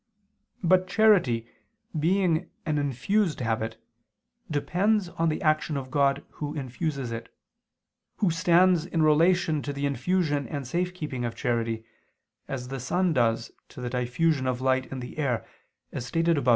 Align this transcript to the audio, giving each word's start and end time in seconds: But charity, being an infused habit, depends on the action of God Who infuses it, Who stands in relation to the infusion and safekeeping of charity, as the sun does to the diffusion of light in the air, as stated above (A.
But 0.63 0.87
charity, 0.87 1.45
being 1.99 2.49
an 2.65 2.79
infused 2.79 3.39
habit, 3.39 3.77
depends 4.49 5.09
on 5.09 5.29
the 5.29 5.43
action 5.43 5.77
of 5.77 5.91
God 5.91 6.25
Who 6.39 6.55
infuses 6.55 7.11
it, 7.11 7.31
Who 8.15 8.31
stands 8.31 8.87
in 8.87 9.03
relation 9.03 9.61
to 9.61 9.71
the 9.71 9.85
infusion 9.85 10.47
and 10.47 10.65
safekeeping 10.67 11.23
of 11.23 11.35
charity, 11.35 11.85
as 12.47 12.69
the 12.69 12.79
sun 12.79 13.13
does 13.13 13.51
to 13.69 13.79
the 13.79 13.91
diffusion 13.91 14.47
of 14.47 14.59
light 14.59 14.87
in 14.87 15.01
the 15.01 15.19
air, 15.19 15.45
as 15.91 16.07
stated 16.07 16.35
above 16.39 16.47
(A. 16.47 16.49